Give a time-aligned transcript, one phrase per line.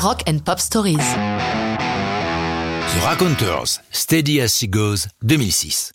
[0.00, 0.98] Rock and Pop Stories.
[0.98, 5.90] The Raconteurs, Steady as She Goes, 2006.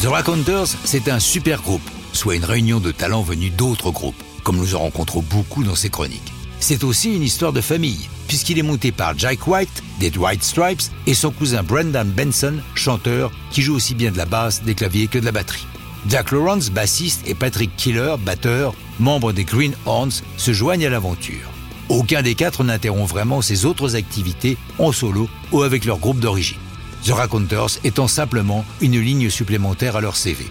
[0.00, 4.56] The Raconteurs, c'est un super groupe, soit une réunion de talents venus d'autres groupes, comme
[4.56, 6.32] nous en rencontrons beaucoup dans ces chroniques.
[6.60, 10.82] C'est aussi une histoire de famille, puisqu'il est monté par Jack White, des White Stripes,
[11.08, 15.08] et son cousin Brendan Benson, chanteur, qui joue aussi bien de la basse, des claviers
[15.08, 15.66] que de la batterie.
[16.08, 21.51] Jack Lawrence, bassiste, et Patrick Killer, batteur, membre des Green Horns, se joignent à l'aventure.
[21.88, 26.58] Aucun des quatre n'interrompt vraiment ses autres activités en solo ou avec leur groupe d'origine.
[27.04, 30.46] The Raconteurs étant simplement une ligne supplémentaire à leur CV.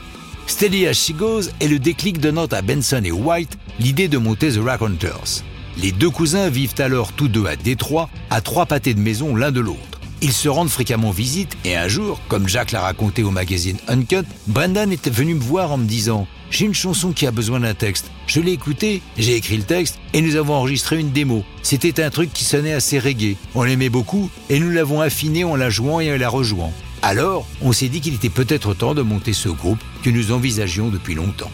[0.47, 4.51] Steady as She Goes est le déclic donnant à Benson et White l'idée de monter
[4.51, 5.43] The Raconteurs.
[5.77, 9.51] Les deux cousins vivent alors tous deux à Détroit, à trois pâtés de maison l'un
[9.51, 10.00] de l'autre.
[10.23, 14.27] Ils se rendent fréquemment visite et un jour, comme Jacques l'a raconté au magazine Uncut,
[14.45, 17.73] Brendan était venu me voir en me disant J'ai une chanson qui a besoin d'un
[17.73, 18.11] texte.
[18.27, 21.43] Je l'ai écoutée, j'ai écrit le texte et nous avons enregistré une démo.
[21.63, 23.35] C'était un truc qui sonnait assez reggae.
[23.55, 26.71] On l'aimait beaucoup et nous l'avons affiné en la jouant et en la rejoignant.
[27.01, 30.89] Alors, on s'est dit qu'il était peut-être temps de monter ce groupe que nous envisagions
[30.89, 31.49] depuis longtemps.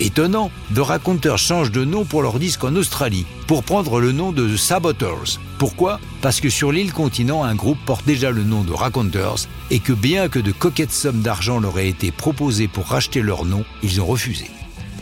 [0.00, 4.30] Étonnant, The Raconteurs change de nom pour leur disque en Australie, pour prendre le nom
[4.30, 5.40] de The Saboteurs.
[5.58, 5.98] Pourquoi?
[6.22, 9.92] Parce que sur l'île continent, un groupe porte déjà le nom de Raconteurs et que
[9.92, 14.00] bien que de coquettes sommes d'argent leur aient été proposées pour racheter leur nom, ils
[14.00, 14.48] ont refusé.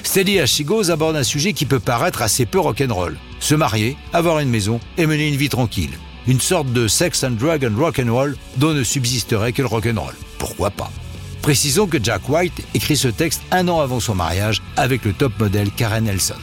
[0.02, 3.18] Steady as She Goes aborde un sujet qui peut paraître assez peu rock'n'roll.
[3.38, 5.98] Se marier, avoir une maison et mener une vie tranquille.
[6.26, 10.14] Une sorte de sex and drug and rock'n'roll dont ne subsisterait que le rock'n'roll.
[10.38, 10.90] Pourquoi pas?
[11.46, 15.32] Précisons que Jack White écrit ce texte un an avant son mariage avec le top
[15.38, 16.34] modèle Karen Nelson.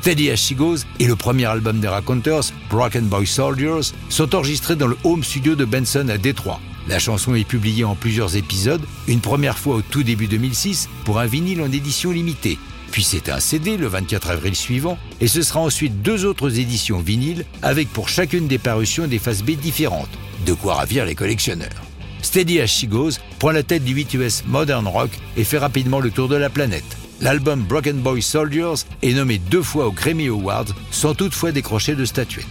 [0.00, 4.74] Teddy As She Goes et le premier album des Raconteurs, Broken Boy Soldiers, sont enregistrés
[4.74, 6.58] dans le home studio de Benson à Détroit.
[6.88, 11.18] La chanson est publiée en plusieurs épisodes, une première fois au tout début 2006 pour
[11.18, 12.58] un vinyle en édition limitée.
[12.92, 17.00] Puis c'est un CD le 24 avril suivant, et ce sera ensuite deux autres éditions
[17.00, 20.08] vinyles avec pour chacune des parutions des faces B différentes.
[20.46, 21.85] De quoi ravir les collectionneurs.
[22.26, 26.00] Steady as She Goes prend la tête du 8 US Modern Rock et fait rapidement
[26.00, 26.96] le tour de la planète.
[27.20, 32.04] L'album Broken Boy Soldiers est nommé deux fois aux Grammy Awards sans toutefois décrocher de
[32.04, 32.44] statuette.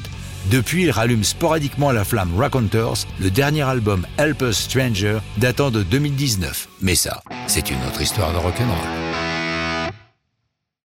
[0.50, 5.84] Depuis, il rallume sporadiquement la flamme Raconteurs, le dernier album Help Us Stranger datant de
[5.84, 6.70] 2019.
[6.82, 9.05] Mais ça, c'est une autre histoire de rock'n'roll.